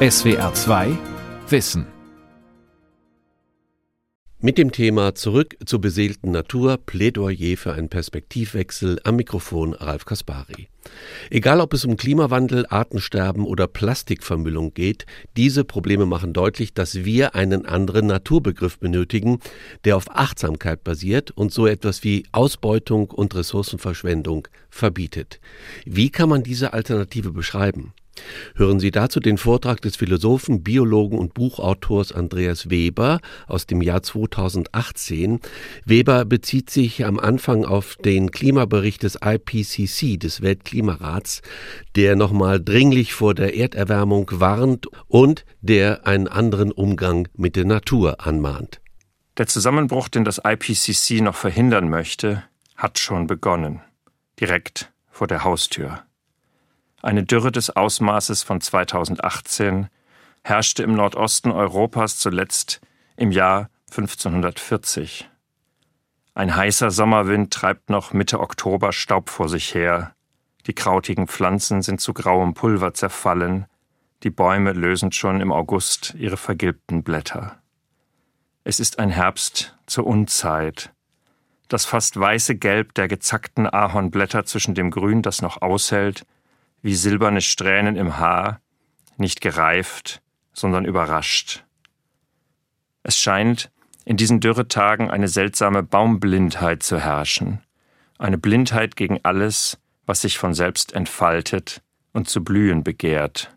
[0.00, 0.96] SWR 2
[1.48, 1.84] Wissen
[4.38, 10.68] mit dem Thema Zurück zur beseelten Natur, Plädoyer für einen Perspektivwechsel am Mikrofon Ralf Kaspari.
[11.30, 15.04] Egal ob es um Klimawandel, Artensterben oder Plastikvermüllung geht,
[15.36, 19.40] diese Probleme machen deutlich, dass wir einen anderen Naturbegriff benötigen,
[19.84, 25.40] der auf Achtsamkeit basiert und so etwas wie Ausbeutung und Ressourcenverschwendung verbietet.
[25.84, 27.92] Wie kann man diese Alternative beschreiben?
[28.54, 34.02] Hören Sie dazu den Vortrag des Philosophen, Biologen und Buchautors Andreas Weber aus dem Jahr
[34.02, 35.40] 2018.
[35.84, 41.42] Weber bezieht sich am Anfang auf den Klimabericht des IPCC, des Weltklimarats,
[41.96, 48.26] der nochmal dringlich vor der Erderwärmung warnt und der einen anderen Umgang mit der Natur
[48.26, 48.80] anmahnt.
[49.36, 52.42] Der Zusammenbruch, den das IPCC noch verhindern möchte,
[52.76, 53.80] hat schon begonnen.
[54.40, 56.02] Direkt vor der Haustür.
[57.00, 59.88] Eine Dürre des Ausmaßes von 2018
[60.42, 62.80] herrschte im Nordosten Europas zuletzt
[63.16, 65.28] im Jahr 1540.
[66.34, 70.14] Ein heißer Sommerwind treibt noch Mitte Oktober Staub vor sich her.
[70.66, 73.66] Die krautigen Pflanzen sind zu grauem Pulver zerfallen.
[74.24, 77.60] Die Bäume lösen schon im August ihre vergilbten Blätter.
[78.64, 80.92] Es ist ein Herbst zur Unzeit.
[81.68, 86.26] Das fast weiße Gelb der gezackten Ahornblätter zwischen dem Grün, das noch aushält,
[86.82, 88.60] wie silberne Strähnen im Haar,
[89.16, 91.64] nicht gereift, sondern überrascht.
[93.02, 93.70] Es scheint
[94.04, 97.62] in diesen Dürretagen eine seltsame Baumblindheit zu herrschen,
[98.18, 103.54] eine Blindheit gegen alles, was sich von selbst entfaltet und zu blühen begehrt.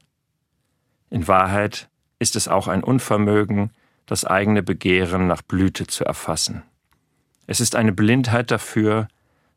[1.09, 3.71] In Wahrheit ist es auch ein Unvermögen,
[4.05, 6.63] das eigene Begehren nach Blüte zu erfassen.
[7.47, 9.07] Es ist eine Blindheit dafür,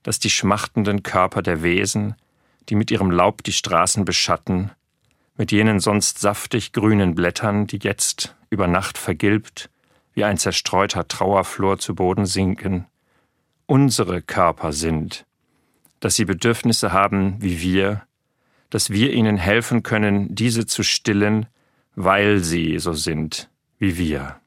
[0.02, 2.14] dass die schmachtenden Körper der Wesen,
[2.68, 4.70] die mit ihrem Laub die Straßen beschatten,
[5.36, 9.70] mit jenen sonst saftig grünen Blättern, die jetzt über Nacht vergilbt,
[10.14, 12.86] wie ein zerstreuter Trauerflor zu Boden sinken,
[13.66, 15.26] unsere Körper sind,
[16.00, 18.02] dass sie Bedürfnisse haben wie wir,
[18.70, 21.46] dass wir ihnen helfen können, diese zu stillen,
[21.96, 24.40] weil sie so sind wie wir.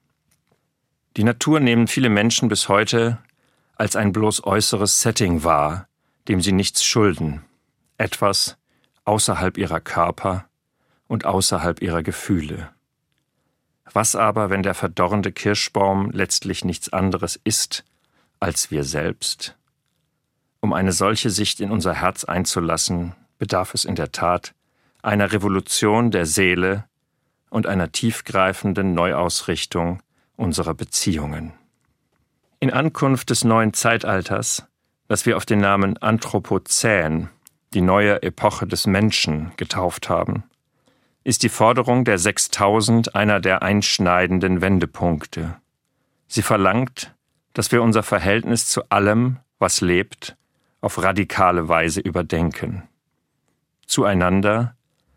[1.17, 3.17] Die Natur nehmen viele Menschen bis heute
[3.75, 5.87] als ein bloß äußeres Setting wahr,
[6.27, 7.41] dem sie nichts schulden
[7.97, 8.57] etwas
[9.05, 10.45] außerhalb ihrer Körper
[11.07, 12.69] und außerhalb ihrer Gefühle.
[13.93, 17.85] Was aber, wenn der verdorrende Kirschbaum letztlich nichts anderes ist
[18.39, 19.55] als wir selbst?
[20.59, 24.53] Um eine solche Sicht in unser Herz einzulassen, bedarf es in der Tat
[25.01, 26.83] einer Revolution der Seele
[27.49, 30.01] und einer tiefgreifenden Neuausrichtung
[30.35, 31.53] unserer Beziehungen.
[32.59, 34.67] In Ankunft des neuen Zeitalters,
[35.07, 37.29] das wir auf den Namen Anthropozän
[37.73, 40.43] die neue Epoche des Menschen getauft haben,
[41.23, 45.55] ist die Forderung der 6000 einer der einschneidenden Wendepunkte.
[46.27, 47.13] Sie verlangt,
[47.53, 50.37] dass wir unser Verhältnis zu allem, was lebt,
[50.79, 52.83] auf radikale Weise überdenken.
[53.85, 54.75] Zueinander,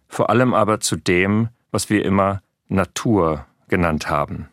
[0.09, 4.49] vor allem aber zu dem, was wir immer Natur genannt haben.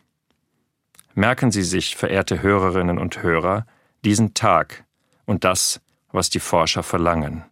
[1.14, 3.66] Merken Sie sich, verehrte Hörerinnen und Hörer,
[4.04, 4.84] diesen Tag
[5.24, 5.80] und das,
[6.12, 7.44] was die Forscher verlangen.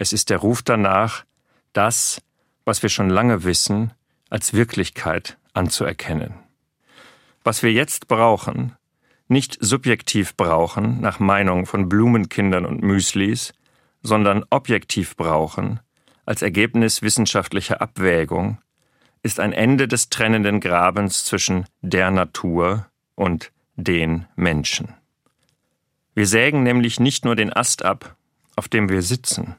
[0.00, 1.24] Es ist der Ruf danach,
[1.72, 2.22] das,
[2.64, 3.92] was wir schon lange wissen,
[4.30, 6.34] als Wirklichkeit anzuerkennen.
[7.42, 8.76] Was wir jetzt brauchen,
[9.26, 13.54] nicht subjektiv brauchen, nach Meinung von Blumenkindern und Müslis,
[14.00, 15.80] sondern objektiv brauchen,
[16.24, 18.58] als Ergebnis wissenschaftlicher Abwägung,
[19.24, 22.86] ist ein Ende des trennenden Grabens zwischen der Natur
[23.16, 24.94] und den Menschen.
[26.14, 28.14] Wir sägen nämlich nicht nur den Ast ab,
[28.54, 29.56] auf dem wir sitzen,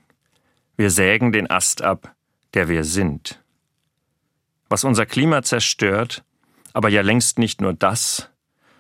[0.80, 2.16] wir sägen den Ast ab,
[2.54, 3.44] der wir sind.
[4.70, 6.24] Was unser Klima zerstört,
[6.72, 8.30] aber ja längst nicht nur das,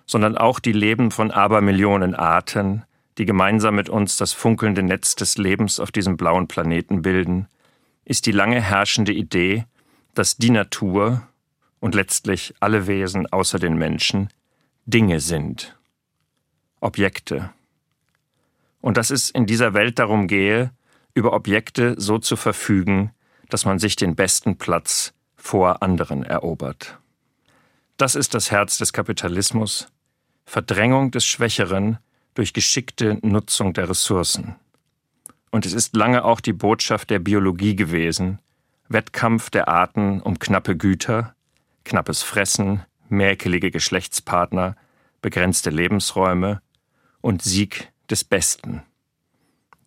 [0.06, 2.86] sondern auch die Leben von Abermillionen Arten,
[3.18, 7.50] die gemeinsam mit uns das funkelnde Netz des Lebens auf diesem blauen Planeten bilden,
[8.06, 9.66] ist die lange herrschende Idee,
[10.14, 11.28] dass die Natur
[11.82, 14.29] und letztlich alle Wesen außer den Menschen
[14.85, 15.78] Dinge sind,
[16.79, 17.50] Objekte.
[18.79, 20.72] Und dass es in dieser Welt darum gehe,
[21.20, 23.12] über Objekte so zu verfügen,
[23.50, 26.98] dass man sich den besten Platz vor anderen erobert.
[27.98, 29.90] Das ist das Herz des Kapitalismus,
[30.46, 31.98] Verdrängung des Schwächeren
[32.34, 34.56] durch geschickte Nutzung der Ressourcen.
[35.52, 38.40] Und es ist lange auch die Botschaft der Biologie gewesen,
[38.88, 41.36] Wettkampf der Arten um knappe Güter,
[41.84, 44.78] knappes Fressen, mäkelige Geschlechtspartner,
[45.22, 46.62] begrenzte Lebensräume
[47.20, 48.84] und Sieg des Besten.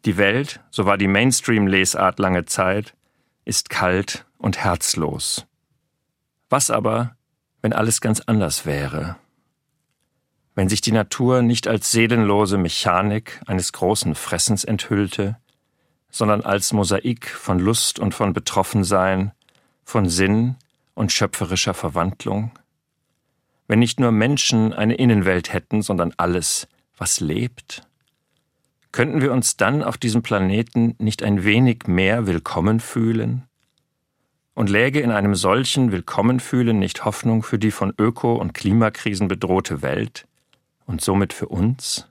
[0.04, 2.94] Die Welt, so war die Mainstream-Lesart lange Zeit,
[3.44, 5.46] ist kalt und herzlos.
[6.48, 7.16] Was aber,
[7.60, 9.16] wenn alles ganz anders wäre?
[10.54, 15.38] Wenn sich die Natur nicht als seelenlose Mechanik eines großen Fressens enthüllte,
[16.10, 19.32] sondern als Mosaik von Lust und von Betroffensein,
[19.84, 20.56] von Sinn
[20.94, 22.50] und schöpferischer Verwandlung?
[23.68, 27.86] Wenn nicht nur Menschen eine Innenwelt hätten, sondern alles, was lebt?
[28.92, 33.44] Könnten wir uns dann auf diesem Planeten nicht ein wenig mehr willkommen fühlen?
[34.52, 39.80] Und läge in einem solchen Willkommenfühlen nicht Hoffnung für die von Öko- und Klimakrisen bedrohte
[39.80, 40.26] Welt
[40.84, 42.06] und somit für uns?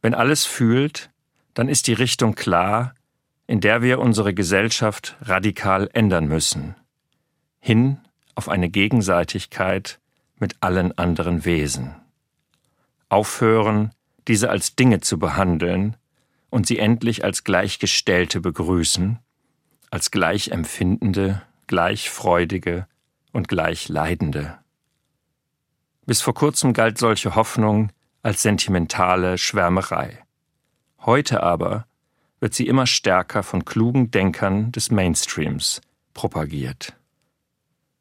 [0.00, 1.10] Wenn alles fühlt,
[1.54, 2.94] dann ist die Richtung klar,
[3.48, 6.76] in der wir unsere Gesellschaft radikal ändern müssen.
[7.58, 7.98] Hin
[8.36, 9.98] auf eine Gegenseitigkeit
[10.36, 11.96] mit allen anderen Wesen.
[13.08, 13.90] Aufhören,
[14.28, 15.96] diese als Dinge zu behandeln
[16.50, 19.18] und sie endlich als Gleichgestellte begrüßen,
[19.90, 22.86] als gleichempfindende, gleichfreudige
[23.32, 24.58] und gleichleidende.
[26.06, 27.90] Bis vor kurzem galt solche Hoffnung
[28.22, 30.18] als sentimentale Schwärmerei.
[31.00, 31.86] Heute aber
[32.40, 35.80] wird sie immer stärker von klugen Denkern des Mainstreams
[36.12, 36.94] propagiert.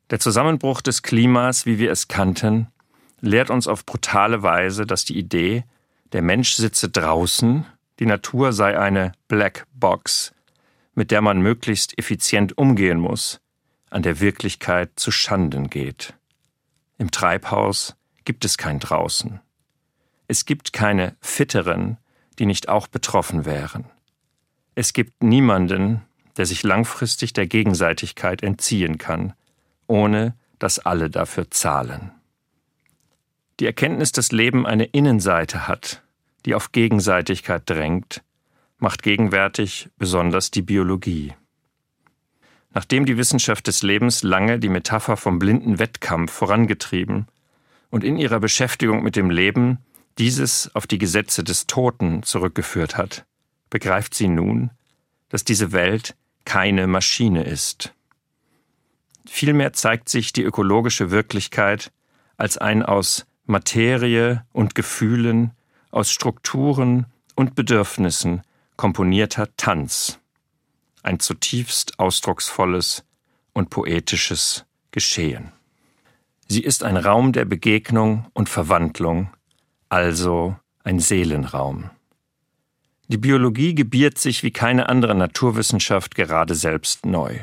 [0.09, 2.67] Der Zusammenbruch des Klimas, wie wir es kannten,
[3.21, 5.63] lehrt uns auf brutale Weise, dass die Idee,
[6.13, 7.65] der Mensch sitze draußen,
[7.99, 10.33] die Natur sei eine Black Box,
[10.93, 13.39] mit der man möglichst effizient umgehen muss,
[13.89, 16.13] an der Wirklichkeit zu Schanden geht.
[16.97, 19.39] Im Treibhaus gibt es kein Draußen.
[20.27, 21.97] Es gibt keine Fitteren,
[22.39, 23.85] die nicht auch betroffen wären.
[24.75, 26.01] Es gibt niemanden,
[26.37, 29.33] der sich langfristig der Gegenseitigkeit entziehen kann,
[29.87, 32.11] ohne dass alle dafür zahlen.
[33.61, 36.01] Die Erkenntnis, dass Leben eine Innenseite hat,
[36.47, 38.23] die auf Gegenseitigkeit drängt,
[38.79, 41.35] macht gegenwärtig besonders die Biologie.
[42.73, 47.27] Nachdem die Wissenschaft des Lebens lange die Metapher vom blinden Wettkampf vorangetrieben
[47.91, 49.77] und in ihrer Beschäftigung mit dem Leben
[50.17, 53.25] dieses auf die Gesetze des Toten zurückgeführt hat,
[53.69, 54.71] begreift sie nun,
[55.29, 56.15] dass diese Welt
[56.45, 57.93] keine Maschine ist.
[59.27, 61.91] Vielmehr zeigt sich die ökologische Wirklichkeit
[62.37, 65.51] als ein aus Materie und Gefühlen,
[65.91, 67.05] aus Strukturen
[67.35, 68.41] und Bedürfnissen
[68.77, 70.19] komponierter Tanz,
[71.03, 73.03] ein zutiefst ausdrucksvolles
[73.53, 75.51] und poetisches Geschehen.
[76.47, 79.29] Sie ist ein Raum der Begegnung und Verwandlung,
[79.89, 81.89] also ein Seelenraum.
[83.09, 87.39] Die Biologie gebiert sich wie keine andere Naturwissenschaft gerade selbst neu.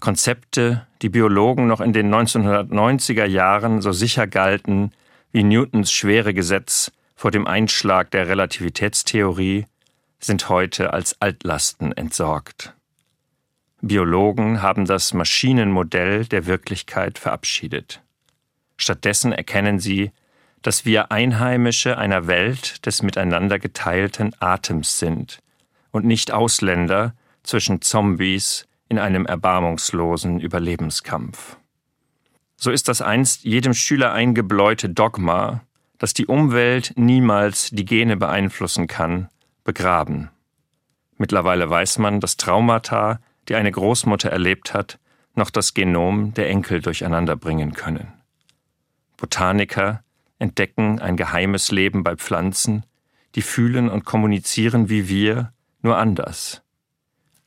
[0.00, 4.92] Konzepte, die Biologen noch in den 1990er Jahren so sicher galten
[5.32, 9.66] wie Newtons Schweregesetz vor dem Einschlag der Relativitätstheorie,
[10.20, 12.74] sind heute als Altlasten entsorgt.
[13.80, 18.00] Biologen haben das Maschinenmodell der Wirklichkeit verabschiedet.
[18.76, 20.12] Stattdessen erkennen sie,
[20.62, 25.40] dass wir Einheimische einer Welt des miteinander geteilten Atems sind
[25.90, 31.56] und nicht Ausländer zwischen Zombies in einem erbarmungslosen Überlebenskampf.
[32.56, 35.62] So ist das einst jedem Schüler eingebläute Dogma,
[35.98, 39.28] dass die Umwelt niemals die Gene beeinflussen kann,
[39.64, 40.30] begraben.
[41.18, 44.98] Mittlerweile weiß man, dass Traumata, die eine Großmutter erlebt hat,
[45.34, 48.12] noch das Genom der Enkel durcheinander bringen können.
[49.16, 50.02] Botaniker
[50.38, 52.84] entdecken ein geheimes Leben bei Pflanzen,
[53.34, 56.62] die fühlen und kommunizieren wie wir, nur anders.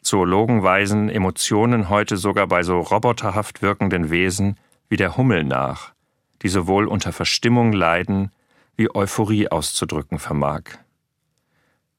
[0.01, 4.57] Zoologen weisen Emotionen heute sogar bei so roboterhaft wirkenden Wesen
[4.89, 5.93] wie der Hummel nach,
[6.41, 8.31] die sowohl unter Verstimmung leiden
[8.75, 10.63] wie Euphorie auszudrücken vermag.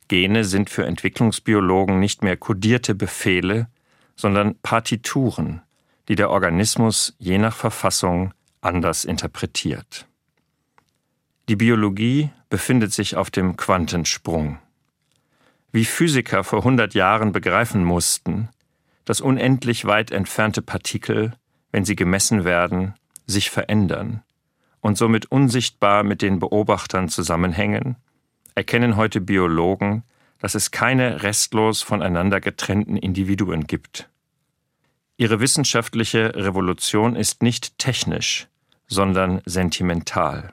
[0.09, 3.69] Gene sind für Entwicklungsbiologen nicht mehr kodierte Befehle,
[4.17, 5.63] sondern Partituren,
[6.09, 10.07] die der Organismus je nach Verfassung anders interpretiert.
[11.49, 14.59] Die Biologie befindet sich auf dem Quantensprung.
[15.73, 18.51] Wie Physiker vor 100 Jahren begreifen mussten,
[19.07, 21.33] dass unendlich weit entfernte Partikel,
[21.71, 22.95] wenn sie gemessen werden,
[23.27, 24.23] sich verändern
[24.81, 27.97] und somit unsichtbar mit den Beobachtern zusammenhängen,
[28.55, 30.03] erkennen heute Biologen,
[30.41, 34.11] dass es keine restlos voneinander getrennten Individuen gibt.
[35.17, 38.47] Ihre wissenschaftliche Revolution ist nicht technisch,
[38.89, 40.53] sondern sentimental.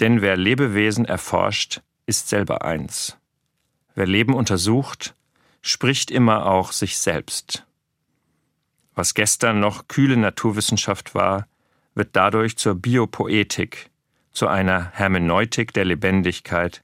[0.00, 3.16] Denn wer Lebewesen erforscht, ist selber eins.
[3.94, 5.14] Wer Leben untersucht,
[5.62, 7.66] spricht immer auch sich selbst.
[8.94, 11.46] Was gestern noch kühle Naturwissenschaft war,
[11.94, 13.90] wird dadurch zur Biopoetik,
[14.32, 16.82] zu einer Hermeneutik der Lebendigkeit,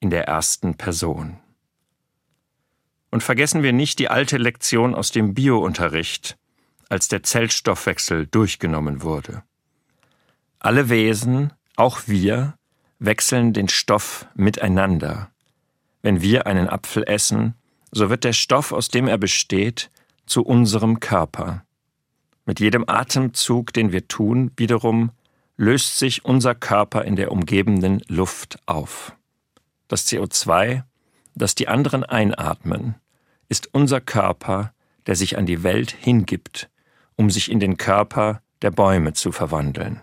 [0.00, 1.38] in der ersten Person.
[3.10, 6.36] Und vergessen wir nicht die alte Lektion aus dem Biounterricht,
[6.88, 9.42] als der Zellstoffwechsel durchgenommen wurde.
[10.58, 12.54] Alle Wesen, auch wir,
[12.98, 15.30] wechseln den Stoff miteinander.
[16.04, 17.54] Wenn wir einen Apfel essen,
[17.90, 19.90] so wird der Stoff, aus dem er besteht,
[20.26, 21.64] zu unserem Körper.
[22.44, 25.12] Mit jedem Atemzug, den wir tun, wiederum
[25.56, 29.16] löst sich unser Körper in der umgebenden Luft auf.
[29.88, 30.82] Das CO2,
[31.34, 32.96] das die anderen einatmen,
[33.48, 34.74] ist unser Körper,
[35.06, 36.68] der sich an die Welt hingibt,
[37.16, 40.02] um sich in den Körper der Bäume zu verwandeln.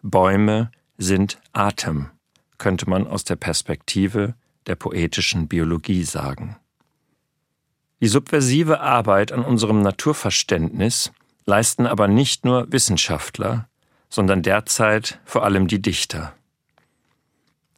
[0.00, 2.08] Bäume sind Atem,
[2.56, 4.34] könnte man aus der Perspektive
[4.66, 6.56] der poetischen Biologie sagen.
[8.00, 11.12] Die subversive Arbeit an unserem Naturverständnis
[11.44, 13.68] leisten aber nicht nur Wissenschaftler,
[14.08, 16.32] sondern derzeit vor allem die Dichter.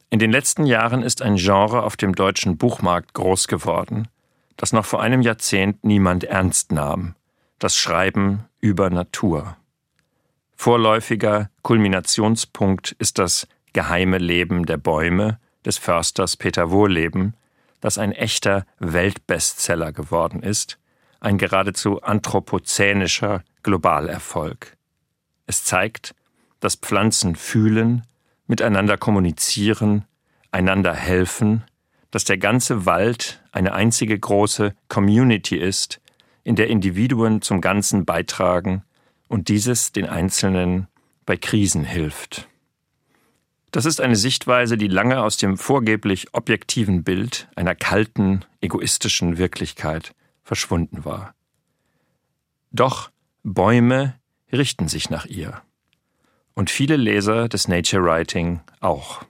[0.09, 4.07] In den letzten Jahren ist ein Genre auf dem deutschen Buchmarkt groß geworden,
[4.57, 7.15] das noch vor einem Jahrzehnt niemand ernst nahm,
[7.59, 9.57] das Schreiben über Natur.
[10.55, 17.33] Vorläufiger Kulminationspunkt ist das geheime Leben der Bäume des Försters Peter Wohleben,
[17.81, 20.77] das ein echter Weltbestseller geworden ist,
[21.19, 24.77] ein geradezu anthropozänischer Globalerfolg.
[25.47, 26.15] Es zeigt,
[26.59, 28.03] dass Pflanzen fühlen,
[28.47, 30.05] miteinander kommunizieren,
[30.51, 31.63] einander helfen,
[32.11, 35.99] dass der ganze Wald eine einzige große Community ist,
[36.43, 38.83] in der Individuen zum Ganzen beitragen
[39.27, 40.87] und dieses den Einzelnen
[41.25, 42.47] bei Krisen hilft.
[43.73, 50.13] Das ist eine Sichtweise, die lange aus dem vorgeblich objektiven Bild einer kalten, egoistischen Wirklichkeit
[50.43, 51.33] verschwunden war.
[52.69, 53.09] Doch
[53.41, 54.13] Bäume
[54.51, 55.59] richten sich nach ihr.
[56.53, 59.23] Und viele Leser des Nature Writing auch.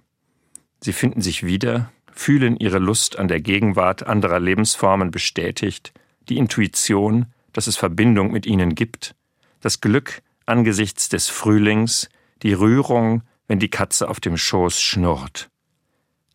[0.82, 5.94] Sie finden sich wieder, fühlen ihre Lust an der Gegenwart anderer Lebensformen bestätigt,
[6.28, 9.16] die Intuition, dass es Verbindung mit ihnen gibt,
[9.62, 12.10] das Glück angesichts des Frühlings,
[12.42, 13.24] die Rührung,
[13.54, 15.52] wenn die Katze auf dem Schoß schnurrt.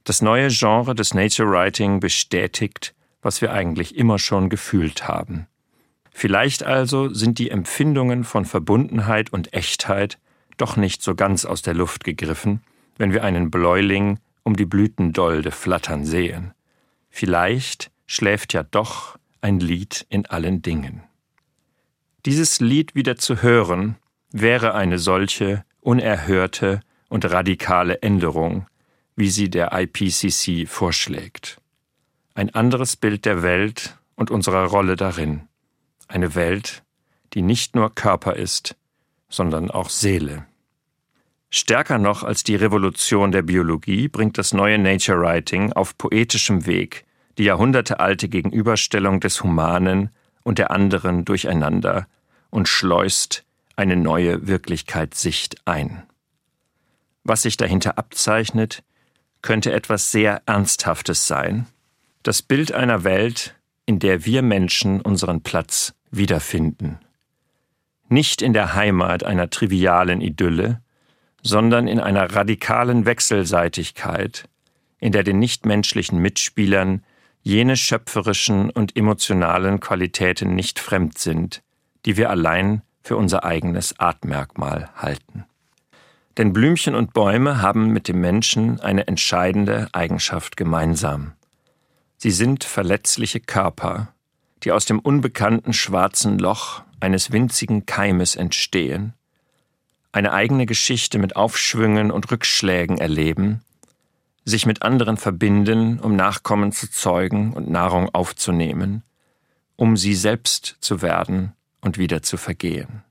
[0.05, 5.49] Das neue Genre des Nature Writing bestätigt, was wir eigentlich immer schon gefühlt haben.
[6.13, 10.21] Vielleicht also sind die Empfindungen von Verbundenheit und Echtheit
[10.59, 12.63] doch nicht so ganz aus der Luft gegriffen,
[12.99, 16.53] wenn wir einen Bläuling um die Blütendolde flattern sehen.
[17.11, 21.03] Vielleicht schläft ja doch ein Lied in allen Dingen.
[22.27, 23.97] Dieses Lied wieder zu hören,
[24.31, 28.67] wäre eine solche unerhörte und radikale Änderung,
[29.17, 31.61] wie sie der IPCC vorschlägt.
[32.35, 35.49] Ein anderes Bild der Welt und unserer Rolle darin.
[36.07, 36.83] Eine Welt,
[37.35, 38.77] die nicht nur Körper ist,
[39.29, 40.47] sondern auch Seele.
[41.51, 47.07] Stärker noch als die Revolution der Biologie bringt das neue Nature Writing auf poetischem Weg
[47.39, 50.11] die jahrhundertealte Gegenüberstellung des Humanen
[50.43, 52.09] und der anderen durcheinander
[52.51, 53.45] und schleust
[53.77, 56.03] eine neue Wirklichkeitssicht ein.
[57.29, 58.83] Was sich dahinter abzeichnet,
[59.41, 61.67] könnte etwas sehr Ernsthaftes sein,
[62.25, 63.55] das Bild einer Welt,
[63.87, 66.99] in der wir Menschen unseren Platz wiederfinden
[68.09, 70.81] nicht in der Heimat einer trivialen Idylle,
[71.43, 74.49] sondern in einer radikalen Wechselseitigkeit,
[74.99, 77.05] in der den nichtmenschlichen Mitspielern
[77.43, 81.63] jene schöpferischen und emotionalen Qualitäten nicht fremd sind,
[82.05, 85.45] die wir allein für unser eigenes Artmerkmal halten.
[86.39, 91.33] Denn Blümchen und Bäume haben mit dem Menschen eine entscheidende Eigenschaft gemeinsam.
[92.17, 94.15] Sie sind verletzliche Körper,
[94.63, 99.15] die aus dem unbekannten schwarzen Loch eines winzigen Keimes entstehen,
[100.13, 103.63] eine eigene Geschichte mit Aufschwüngen und Rückschlägen erleben,
[104.45, 109.03] sich mit anderen verbinden, um Nachkommen zu zeugen und Nahrung aufzunehmen,
[109.77, 113.03] um sie selbst zu werden und wieder zu vergehen.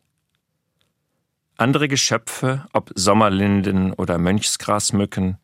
[1.57, 5.37] Andere Geschöpfe, ob Sommerlinden oder Mönchsgrasmücken,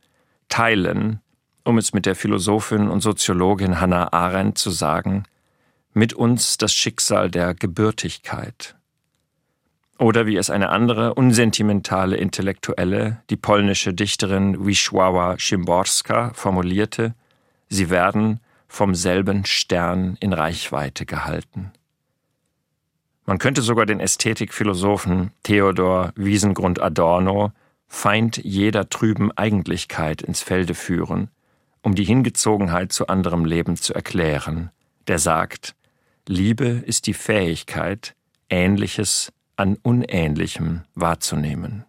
[0.47, 1.21] teilen,
[1.63, 5.23] um es mit der Philosophin und Soziologin Hannah Arendt zu sagen,
[5.93, 8.75] mit uns das Schicksal der Gebürtigkeit.
[9.97, 17.15] Oder wie es eine andere unsentimentale Intellektuelle, die polnische Dichterin Wisława Szymborska, formulierte,
[17.69, 21.71] sie werden vom selben Stern in Reichweite gehalten.
[23.25, 27.51] Man könnte sogar den Ästhetikphilosophen Theodor Wiesengrund Adorno
[27.87, 31.29] Feind jeder trüben Eigentlichkeit ins Felde führen,
[31.83, 34.71] um die Hingezogenheit zu anderem Leben zu erklären,
[35.07, 35.75] der sagt,
[36.27, 38.15] Liebe ist die Fähigkeit,
[38.49, 41.85] Ähnliches an Unähnlichem wahrzunehmen.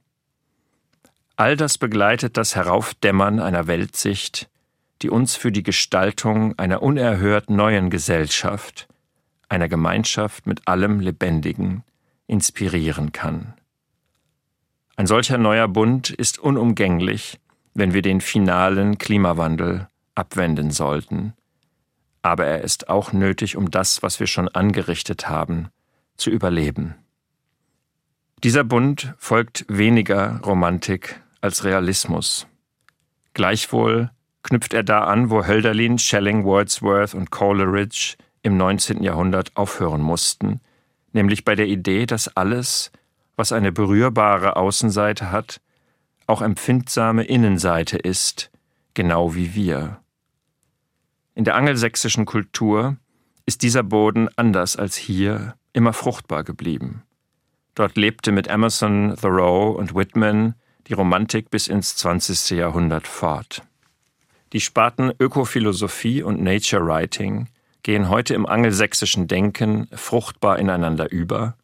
[1.36, 4.50] All das begleitet das Heraufdämmern einer Weltsicht,
[5.00, 8.88] die uns für die Gestaltung einer unerhört neuen Gesellschaft,
[9.54, 11.84] einer Gemeinschaft mit allem Lebendigen,
[12.26, 13.54] inspirieren kann.
[14.96, 17.40] Ein solcher neuer Bund ist unumgänglich,
[17.72, 21.34] wenn wir den finalen Klimawandel abwenden sollten.
[22.22, 25.68] Aber er ist auch nötig, um das, was wir schon angerichtet haben,
[26.16, 26.94] zu überleben.
[28.42, 32.46] Dieser Bund folgt weniger Romantik als Realismus.
[33.34, 34.10] Gleichwohl
[34.42, 39.02] knüpft er da an, wo Hölderlin, Schelling, Wordsworth und Coleridge im 19.
[39.02, 40.60] Jahrhundert aufhören mussten,
[41.12, 42.92] nämlich bei der Idee, dass alles,
[43.36, 45.60] was eine berührbare Außenseite hat,
[46.26, 48.50] auch empfindsame Innenseite ist,
[48.92, 50.00] genau wie wir.
[51.34, 52.96] In der angelsächsischen Kultur
[53.46, 57.02] ist dieser Boden anders als hier immer fruchtbar geblieben.
[57.74, 60.54] Dort lebte mit Emerson, Thoreau und Whitman
[60.86, 62.58] die Romantik bis ins 20.
[62.58, 63.62] Jahrhundert fort.
[64.52, 67.48] Die Sparten Ökophilosophie und Nature Writing
[67.84, 71.56] gehen heute im angelsächsischen Denken fruchtbar ineinander über,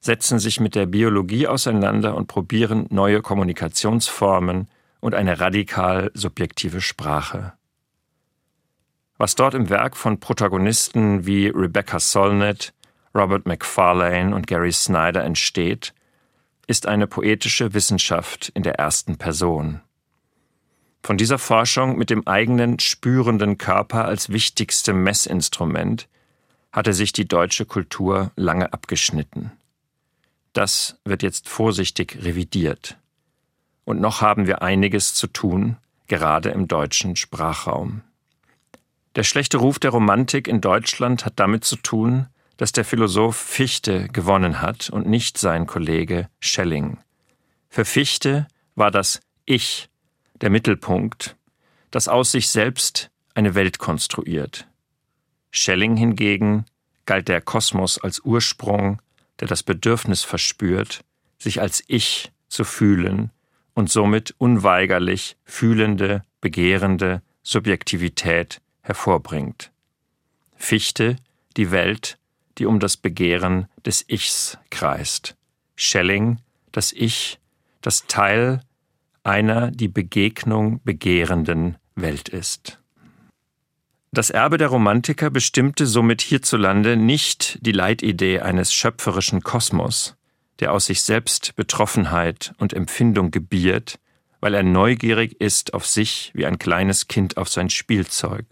[0.00, 4.68] setzen sich mit der Biologie auseinander und probieren neue Kommunikationsformen
[5.00, 7.54] und eine radikal subjektive Sprache.
[9.16, 12.74] Was dort im Werk von Protagonisten wie Rebecca Solnit,
[13.14, 15.94] Robert McFarlane und Gary Snyder entsteht,
[16.66, 19.80] ist eine poetische Wissenschaft in der ersten Person.
[21.02, 26.08] Von dieser Forschung mit dem eigenen spürenden Körper als wichtigstem Messinstrument
[26.72, 29.52] hatte sich die deutsche Kultur lange abgeschnitten.
[30.52, 32.98] Das wird jetzt vorsichtig revidiert.
[33.84, 35.76] Und noch haben wir einiges zu tun,
[36.08, 38.02] gerade im deutschen Sprachraum.
[39.16, 42.26] Der schlechte Ruf der Romantik in Deutschland hat damit zu tun,
[42.56, 46.98] dass der Philosoph Fichte gewonnen hat und nicht sein Kollege Schelling.
[47.68, 49.88] Für Fichte war das Ich
[50.40, 51.36] der Mittelpunkt,
[51.90, 54.66] das aus sich selbst eine Welt konstruiert.
[55.50, 56.66] Schelling hingegen
[57.06, 59.00] galt der Kosmos als Ursprung,
[59.40, 61.04] der das Bedürfnis verspürt,
[61.38, 63.30] sich als Ich zu fühlen
[63.74, 69.70] und somit unweigerlich fühlende, begehrende Subjektivität hervorbringt.
[70.56, 71.16] Fichte
[71.56, 72.18] die Welt
[72.58, 75.36] die um das Begehren des Ichs kreist.
[75.76, 76.38] Schelling,
[76.72, 77.38] das Ich,
[77.80, 78.60] das Teil
[79.28, 82.80] einer die Begegnung begehrenden Welt ist.
[84.10, 90.16] Das Erbe der Romantiker bestimmte somit hierzulande nicht die Leitidee eines schöpferischen Kosmos,
[90.60, 93.98] der aus sich selbst Betroffenheit und Empfindung gebiert,
[94.40, 98.46] weil er neugierig ist auf sich wie ein kleines Kind auf sein Spielzeug,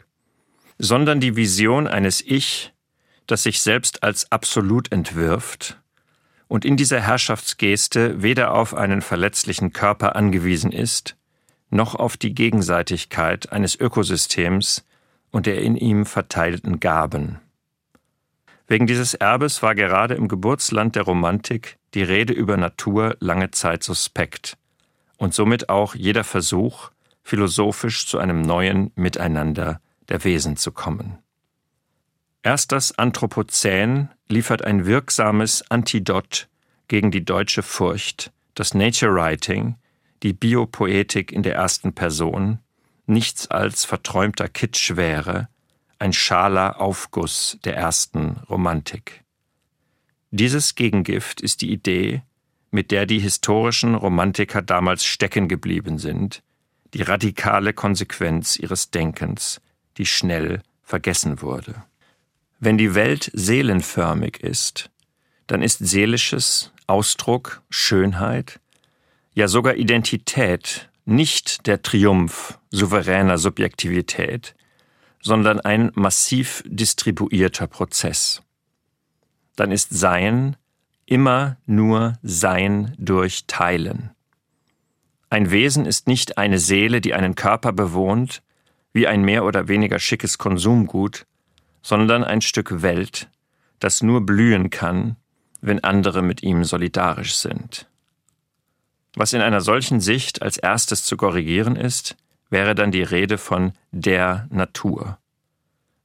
[0.78, 2.74] sondern die Vision eines Ich,
[3.26, 5.80] das sich selbst als absolut entwirft
[6.48, 11.16] und in dieser Herrschaftsgeste weder auf einen verletzlichen Körper angewiesen ist,
[11.70, 14.86] noch auf die Gegenseitigkeit eines Ökosystems
[15.30, 17.40] und der in ihm verteilten Gaben.
[18.68, 23.82] Wegen dieses Erbes war gerade im Geburtsland der Romantik die Rede über Natur lange Zeit
[23.82, 24.56] suspekt
[25.18, 26.90] und somit auch jeder Versuch,
[27.22, 31.18] philosophisch zu einem neuen Miteinander der Wesen zu kommen.
[32.46, 36.46] Erst das Anthropozän liefert ein wirksames Antidot
[36.86, 39.74] gegen die deutsche Furcht, dass Nature Writing,
[40.22, 42.60] die Biopoetik in der ersten Person,
[43.06, 45.48] nichts als verträumter Kitsch wäre,
[45.98, 49.24] ein schaler Aufguss der ersten Romantik.
[50.30, 52.22] Dieses Gegengift ist die Idee,
[52.70, 56.44] mit der die historischen Romantiker damals stecken geblieben sind,
[56.94, 59.60] die radikale Konsequenz ihres Denkens,
[59.96, 61.82] die schnell vergessen wurde.
[62.58, 64.90] Wenn die Welt seelenförmig ist,
[65.46, 68.60] dann ist seelisches Ausdruck, Schönheit,
[69.34, 74.54] ja sogar Identität nicht der Triumph souveräner Subjektivität,
[75.22, 78.42] sondern ein massiv distribuierter Prozess.
[79.54, 80.56] Dann ist Sein
[81.04, 84.10] immer nur Sein durch Teilen.
[85.30, 88.42] Ein Wesen ist nicht eine Seele, die einen Körper bewohnt,
[88.92, 91.26] wie ein mehr oder weniger schickes Konsumgut,
[91.86, 93.28] sondern ein Stück Welt,
[93.78, 95.14] das nur blühen kann,
[95.60, 97.86] wenn andere mit ihm solidarisch sind.
[99.14, 102.16] Was in einer solchen Sicht als erstes zu korrigieren ist,
[102.50, 105.18] wäre dann die Rede von der Natur.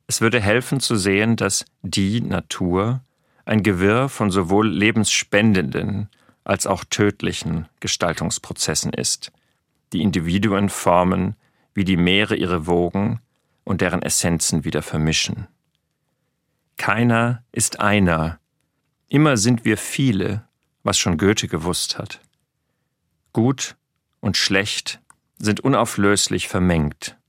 [0.06, 3.02] Es würde helfen zu sehen, dass die Natur
[3.46, 6.10] ein Gewirr von sowohl lebensspendenden
[6.44, 9.32] als auch tödlichen Gestaltungsprozessen ist,
[9.94, 11.36] die Individuen formen,
[11.74, 13.20] wie die Meere ihre Wogen
[13.64, 15.48] und deren Essenzen wieder vermischen.
[16.82, 18.40] Keiner ist einer.
[19.08, 20.48] Immer sind wir viele,
[20.82, 22.22] was schon Goethe gewusst hat.
[23.34, 23.76] Gut
[24.20, 25.00] und schlecht
[25.38, 27.20] sind unauflöslich vermengt.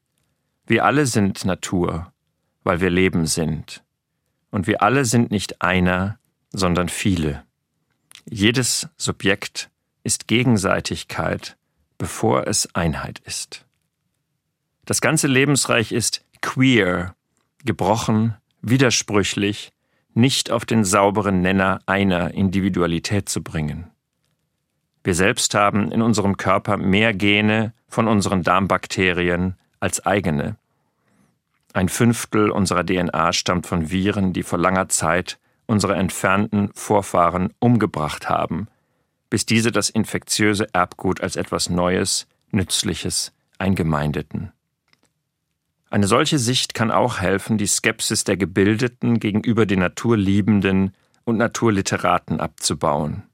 [0.64, 2.14] Wir alle sind Natur,
[2.64, 3.84] weil wir Leben sind.
[4.50, 6.18] Und wir alle sind nicht einer,
[6.50, 7.44] sondern viele.
[8.24, 9.68] Jedes Subjekt
[10.02, 11.58] ist Gegenseitigkeit,
[11.98, 13.66] bevor es Einheit ist.
[14.86, 17.14] Das ganze Lebensreich ist queer,
[17.66, 19.72] gebrochen, widersprüchlich,
[20.14, 23.90] nicht auf den sauberen Nenner einer Individualität zu bringen.
[25.04, 30.56] Wir selbst haben in unserem Körper mehr Gene von unseren Darmbakterien als eigene.
[31.72, 38.28] Ein Fünftel unserer DNA stammt von Viren, die vor langer Zeit unsere entfernten Vorfahren umgebracht
[38.28, 38.68] haben,
[39.30, 44.52] bis diese das infektiöse Erbgut als etwas Neues, Nützliches eingemeindeten.
[45.92, 52.40] Eine solche Sicht kann auch helfen, die Skepsis der Gebildeten gegenüber den Naturliebenden und Naturliteraten
[52.40, 53.24] abzubauen.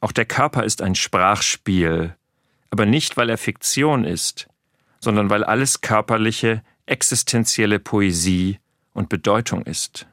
[0.00, 2.16] Auch der Körper ist ein Sprachspiel,
[2.70, 4.48] aber nicht, weil er Fiktion ist,
[4.98, 8.58] sondern weil alles Körperliche existenzielle Poesie
[8.94, 10.06] und Bedeutung ist.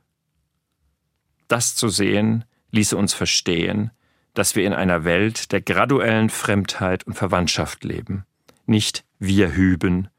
[1.47, 3.91] Das zu sehen, ließe uns verstehen,
[4.33, 8.25] dass wir in einer Welt der graduellen Fremdheit und Verwandtschaft leben,
[8.65, 10.09] nicht wir hüben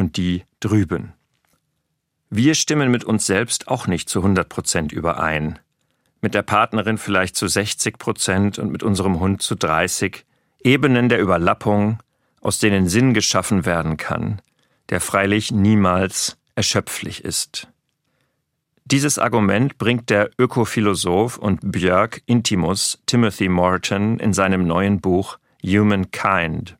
[0.00, 1.12] und die drüben.
[2.30, 5.58] Wir stimmen mit uns selbst auch nicht zu 100 Prozent überein.
[6.20, 10.24] Mit der Partnerin vielleicht zu 60 Prozent und mit unserem Hund zu 30.
[10.62, 12.02] Ebenen der Überlappung,
[12.40, 14.40] aus denen Sinn geschaffen werden kann,
[14.90, 17.68] der freilich niemals erschöpflich ist.
[18.84, 26.76] Dieses Argument bringt der Ökophilosoph und Björk Intimus Timothy Morton in seinem neuen Buch Humankind.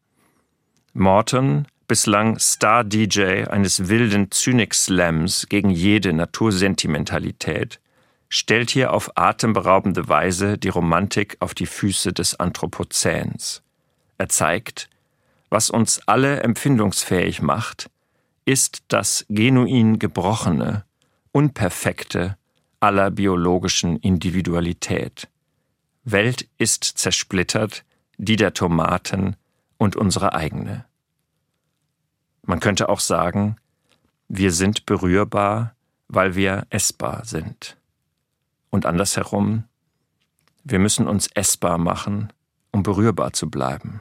[0.93, 7.81] Morton bislang Star-DJ eines wilden Zynik-Slams gegen jede Natursentimentalität,
[8.29, 13.65] stellt hier auf atemberaubende Weise die Romantik auf die Füße des Anthropozäns.
[14.19, 14.89] Er zeigt,
[15.49, 17.91] was uns alle empfindungsfähig macht,
[18.45, 20.85] ist das genuin Gebrochene,
[21.33, 22.37] Unperfekte
[22.79, 25.27] aller biologischen Individualität.
[26.05, 27.85] Welt ist zersplittert,
[28.17, 29.35] die der Tomaten
[29.77, 30.85] und unsere eigene.
[32.51, 33.55] Man könnte auch sagen,
[34.27, 35.77] wir sind berührbar,
[36.09, 37.77] weil wir essbar sind.
[38.71, 39.63] Und andersherum,
[40.65, 42.33] wir müssen uns essbar machen,
[42.73, 44.01] um berührbar zu bleiben.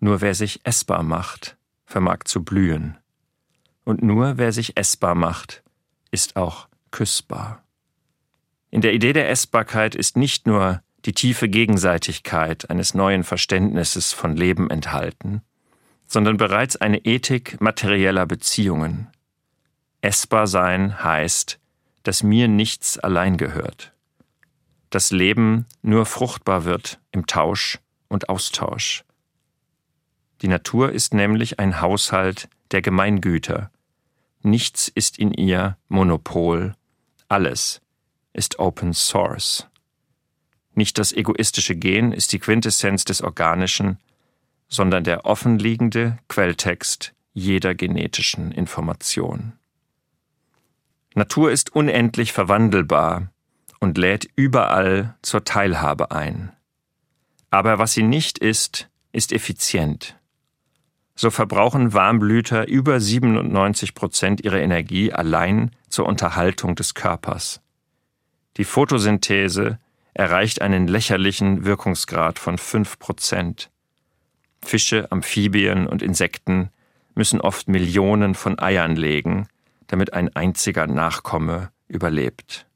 [0.00, 2.98] Nur wer sich essbar macht, vermag zu blühen.
[3.84, 5.62] Und nur wer sich essbar macht,
[6.10, 7.64] ist auch küssbar.
[8.70, 14.36] In der Idee der Essbarkeit ist nicht nur die tiefe Gegenseitigkeit eines neuen Verständnisses von
[14.36, 15.40] Leben enthalten,
[16.10, 19.06] sondern bereits eine Ethik materieller Beziehungen.
[20.00, 21.60] Essbar sein heißt,
[22.02, 23.92] dass mir nichts allein gehört.
[24.90, 29.04] Das Leben nur fruchtbar wird im Tausch und Austausch.
[30.42, 33.70] Die Natur ist nämlich ein Haushalt der Gemeingüter.
[34.42, 36.74] Nichts ist in ihr Monopol,
[37.28, 37.82] alles
[38.32, 39.68] ist Open Source.
[40.74, 43.98] Nicht das egoistische Gen ist die Quintessenz des Organischen,
[44.70, 49.52] sondern der offenliegende Quelltext jeder genetischen Information.
[51.14, 53.28] Natur ist unendlich verwandelbar
[53.80, 56.52] und lädt überall zur Teilhabe ein.
[57.50, 60.16] Aber was sie nicht ist, ist effizient.
[61.16, 67.60] So verbrauchen Warmblüter über 97 Prozent ihrer Energie allein zur Unterhaltung des Körpers.
[68.56, 69.78] Die Photosynthese
[70.14, 73.70] erreicht einen lächerlichen Wirkungsgrad von 5 Prozent.
[74.62, 76.70] Fische, Amphibien und Insekten
[77.14, 79.48] müssen oft Millionen von Eiern legen,
[79.86, 82.66] damit ein einziger Nachkomme überlebt.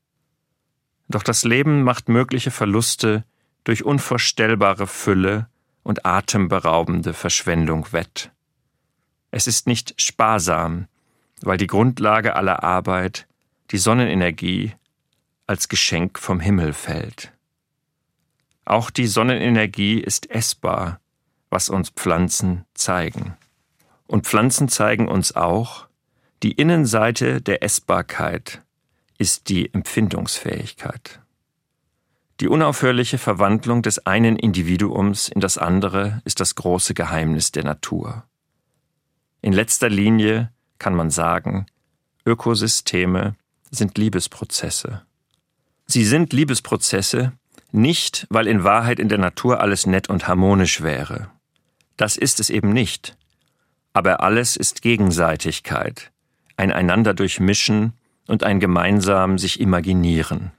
[1.08, 3.24] Doch das Leben macht mögliche Verluste
[3.62, 5.48] durch unvorstellbare Fülle
[5.82, 8.30] und atemberaubende Verschwendung wett.
[9.30, 10.86] Es ist nicht sparsam,
[11.40, 13.26] weil die Grundlage aller Arbeit,
[13.70, 14.74] die Sonnenenergie,
[15.46, 17.32] als Geschenk vom Himmel fällt.
[18.64, 21.00] Auch die Sonnenenergie ist essbar
[21.54, 23.36] was uns Pflanzen zeigen.
[24.08, 25.86] Und Pflanzen zeigen uns auch,
[26.42, 28.60] die Innenseite der Essbarkeit
[29.18, 31.20] ist die Empfindungsfähigkeit.
[32.40, 38.24] Die unaufhörliche Verwandlung des einen Individuums in das andere ist das große Geheimnis der Natur.
[39.40, 41.66] In letzter Linie kann man sagen,
[42.26, 43.36] Ökosysteme
[43.70, 45.02] sind Liebesprozesse.
[45.86, 47.32] Sie sind Liebesprozesse
[47.70, 51.30] nicht, weil in Wahrheit in der Natur alles nett und harmonisch wäre.
[51.96, 53.16] Das ist es eben nicht.
[53.92, 56.10] Aber alles ist Gegenseitigkeit,
[56.56, 57.92] ein einander durchmischen
[58.26, 60.52] und ein gemeinsam sich imaginieren.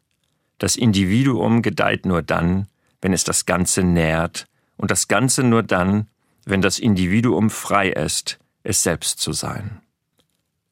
[0.57, 2.67] Das Individuum gedeiht nur dann,
[3.01, 6.09] wenn es das Ganze nährt, und das Ganze nur dann,
[6.45, 9.81] wenn das Individuum frei ist, es selbst zu sein.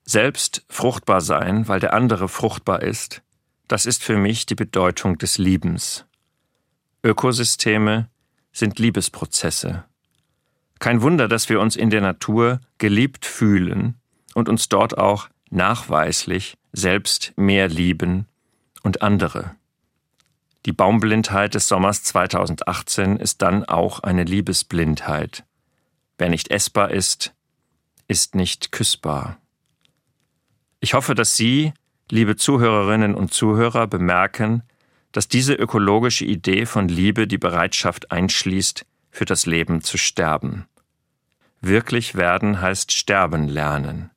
[0.03, 3.21] Selbst fruchtbar sein, weil der andere fruchtbar ist,
[3.67, 6.05] das ist für mich die Bedeutung des Liebens.
[7.03, 8.09] Ökosysteme
[8.51, 9.85] sind Liebesprozesse.
[10.83, 13.95] Kein Wunder, dass wir uns in der Natur geliebt fühlen
[14.33, 18.27] und uns dort auch nachweislich selbst mehr lieben
[18.81, 19.55] und andere.
[20.65, 25.45] Die Baumblindheit des Sommers 2018 ist dann auch eine Liebesblindheit.
[26.17, 27.33] Wer nicht essbar ist,
[28.09, 29.37] ist nicht küssbar.
[30.81, 31.71] Ich hoffe, dass Sie,
[32.11, 34.63] liebe Zuhörerinnen und Zuhörer, bemerken,
[35.13, 40.67] dass diese ökologische Idee von Liebe die Bereitschaft einschließt, für das Leben zu sterben.
[41.65, 44.11] Wirklich werden heißt sterben lernen.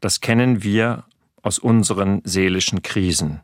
[0.00, 1.04] Das kennen wir
[1.40, 3.40] aus unseren seelischen Krisen.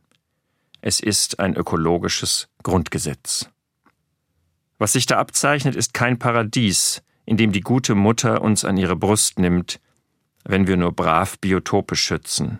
[0.81, 3.49] Es ist ein ökologisches Grundgesetz.
[4.79, 8.97] Was sich da abzeichnet, ist kein Paradies, in dem die gute Mutter uns an ihre
[8.97, 9.79] Brust nimmt,
[10.43, 12.59] wenn wir nur brav Biotope schützen.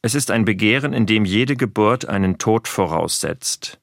[0.00, 3.78] Es ist ein Begehren, in dem jede Geburt einen Tod voraussetzt,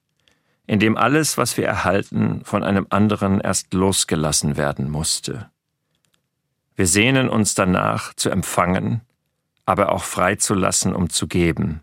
[0.66, 5.48] in dem alles, was wir erhalten, von einem anderen erst losgelassen werden musste.
[6.76, 9.00] Wir sehnen uns danach zu empfangen,
[9.64, 11.80] aber auch freizulassen, um zu geben.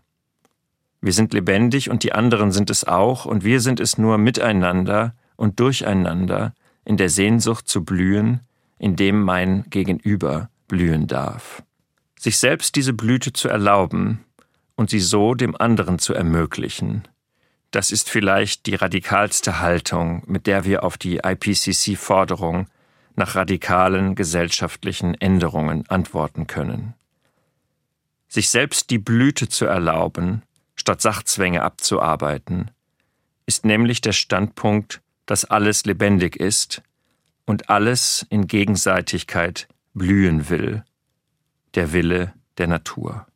[1.00, 5.14] Wir sind lebendig und die anderen sind es auch, und wir sind es nur miteinander
[5.36, 6.54] und durcheinander
[6.84, 8.40] in der Sehnsucht zu blühen,
[8.78, 11.62] in dem mein Gegenüber blühen darf.
[12.18, 14.24] Sich selbst diese Blüte zu erlauben
[14.76, 17.06] und sie so dem anderen zu ermöglichen,
[17.70, 22.68] das ist vielleicht die radikalste Haltung, mit der wir auf die IPCC-Forderung
[23.16, 26.94] nach radikalen gesellschaftlichen Änderungen antworten können.
[28.28, 30.42] Sich selbst die Blüte zu erlauben,
[30.74, 32.70] statt Sachzwänge abzuarbeiten,
[33.46, 36.82] ist nämlich der Standpunkt, dass alles lebendig ist
[37.46, 40.84] und alles in Gegenseitigkeit blühen will,
[41.74, 43.26] der Wille der Natur.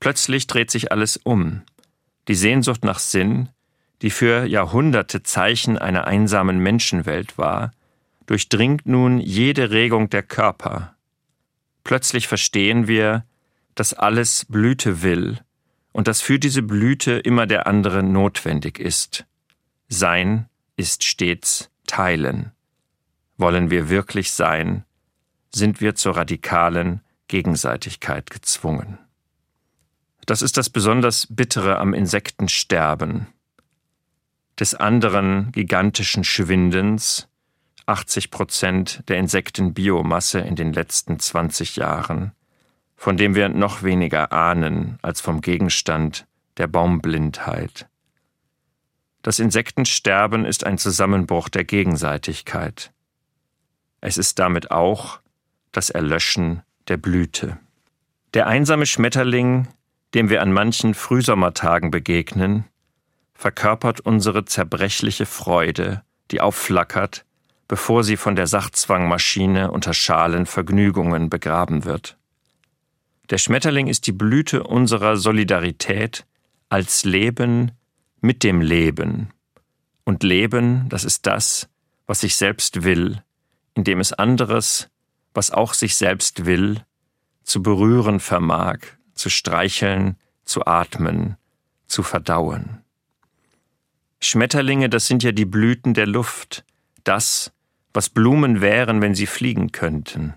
[0.00, 1.62] Plötzlich dreht sich alles um.
[2.28, 3.48] Die Sehnsucht nach Sinn,
[4.02, 7.72] die für Jahrhunderte Zeichen einer einsamen Menschenwelt war,
[8.28, 10.94] durchdringt nun jede Regung der Körper.
[11.82, 13.24] Plötzlich verstehen wir,
[13.74, 15.40] dass alles Blüte will
[15.92, 19.24] und dass für diese Blüte immer der andere notwendig ist.
[19.88, 22.52] Sein ist stets Teilen.
[23.38, 24.84] Wollen wir wirklich sein,
[25.50, 28.98] sind wir zur radikalen Gegenseitigkeit gezwungen.
[30.26, 33.28] Das ist das besonders Bittere am Insektensterben,
[34.60, 37.28] des anderen gigantischen Schwindens,
[37.88, 42.32] 80 Prozent der Insektenbiomasse in den letzten 20 Jahren,
[42.96, 47.88] von dem wir noch weniger ahnen als vom Gegenstand der Baumblindheit.
[49.22, 52.92] Das Insektensterben ist ein Zusammenbruch der Gegenseitigkeit.
[54.00, 55.20] Es ist damit auch
[55.72, 57.58] das Erlöschen der Blüte.
[58.34, 59.68] Der einsame Schmetterling,
[60.14, 62.64] dem wir an manchen Frühsommertagen begegnen,
[63.34, 67.24] verkörpert unsere zerbrechliche Freude, die aufflackert,
[67.68, 72.16] bevor sie von der Sachzwangmaschine unter schalen Vergnügungen begraben wird.
[73.30, 76.24] Der Schmetterling ist die Blüte unserer Solidarität
[76.70, 77.72] als Leben
[78.20, 79.30] mit dem Leben.
[80.04, 81.68] Und Leben, das ist das,
[82.06, 83.22] was sich selbst will,
[83.74, 84.88] indem es anderes,
[85.34, 86.82] was auch sich selbst will,
[87.44, 88.78] zu berühren vermag,
[89.14, 91.36] zu streicheln, zu atmen,
[91.86, 92.82] zu verdauen.
[94.20, 96.64] Schmetterlinge, das sind ja die Blüten der Luft,
[97.04, 97.52] das,
[97.92, 100.34] was Blumen wären, wenn sie fliegen könnten.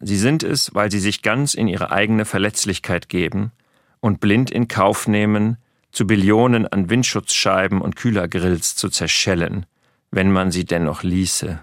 [0.00, 3.52] Sie sind es, weil sie sich ganz in ihre eigene Verletzlichkeit geben
[4.00, 5.56] und blind in Kauf nehmen,
[5.92, 9.64] zu Billionen an Windschutzscheiben und Kühlergrills zu zerschellen,
[10.10, 11.60] wenn man sie dennoch ließe.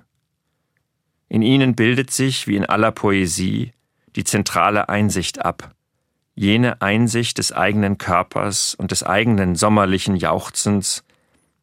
[1.27, 3.73] In ihnen bildet sich, wie in aller Poesie,
[4.15, 5.75] die zentrale Einsicht ab,
[6.33, 11.03] jene Einsicht des eigenen Körpers und des eigenen sommerlichen Jauchzens,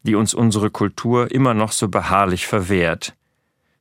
[0.02, 3.14] die uns unsere Kultur immer noch so beharrlich verwehrt,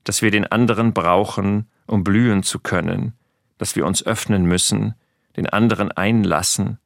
[0.07, 3.13] dass wir den anderen brauchen, um blühen zu können,
[3.57, 4.95] dass wir uns öffnen müssen,
[5.35, 6.79] den anderen einlassen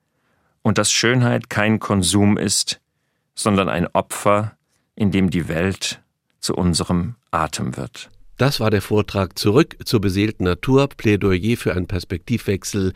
[0.64, 2.82] und dass Schönheit kein Konsum ist,
[3.36, 4.58] sondern ein Opfer,
[4.96, 6.02] in dem die Welt
[6.40, 8.10] zu unserem Atem wird.
[8.38, 12.94] Das war der Vortrag Zurück zur beseelten Natur, Plädoyer für einen Perspektivwechsel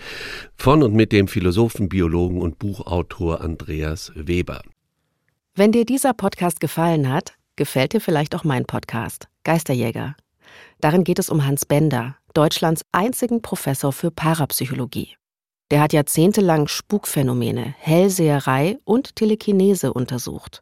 [0.55, 4.63] von und mit dem Philosophen, Biologen und Buchautor Andreas Weber.
[5.53, 10.15] Wenn dir dieser Podcast gefallen hat, gefällt dir vielleicht auch mein Podcast, Geisterjäger.
[10.81, 15.15] Darin geht es um Hans Bender, Deutschlands einzigen Professor für Parapsychologie.
[15.71, 20.61] Der hat jahrzehntelang Spukphänomene, Hellseherei und Telekinese untersucht.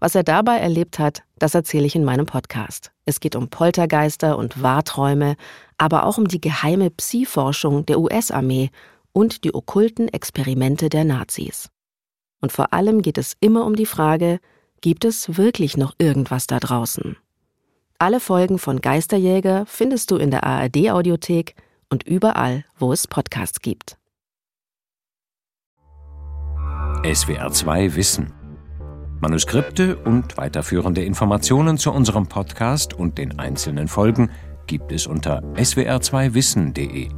[0.00, 2.90] Was er dabei erlebt hat, das erzähle ich in meinem Podcast.
[3.04, 5.36] Es geht um Poltergeister und Wahrträume,
[5.78, 8.70] aber auch um die geheime Psi-Forschung der US-Armee
[9.12, 11.70] und die okkulten Experimente der Nazis.
[12.40, 14.40] Und vor allem geht es immer um die Frage,
[14.84, 17.16] Gibt es wirklich noch irgendwas da draußen?
[18.04, 21.54] Alle Folgen von Geisterjäger findest du in der ARD Audiothek
[21.88, 23.96] und überall, wo es Podcasts gibt.
[27.02, 28.34] SWR 2 Wissen.
[29.22, 34.30] Manuskripte und weiterführende Informationen zu unserem Podcast und den einzelnen Folgen
[34.66, 37.08] gibt es unter swr2wissen.de.